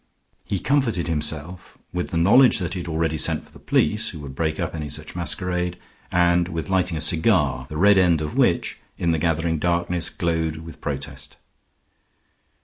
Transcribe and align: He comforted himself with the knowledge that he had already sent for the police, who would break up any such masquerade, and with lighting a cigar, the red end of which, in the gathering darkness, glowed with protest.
He 0.43 0.57
comforted 0.57 1.07
himself 1.07 1.77
with 1.93 2.09
the 2.09 2.17
knowledge 2.17 2.57
that 2.57 2.73
he 2.73 2.79
had 2.79 2.87
already 2.87 3.17
sent 3.17 3.45
for 3.45 3.51
the 3.51 3.59
police, 3.59 4.09
who 4.09 4.19
would 4.21 4.33
break 4.33 4.59
up 4.59 4.73
any 4.73 4.89
such 4.89 5.15
masquerade, 5.15 5.77
and 6.11 6.47
with 6.49 6.71
lighting 6.71 6.97
a 6.97 6.99
cigar, 6.99 7.67
the 7.69 7.77
red 7.77 7.99
end 7.99 8.19
of 8.19 8.35
which, 8.35 8.79
in 8.97 9.11
the 9.11 9.19
gathering 9.19 9.59
darkness, 9.59 10.09
glowed 10.09 10.55
with 10.55 10.81
protest. 10.81 11.37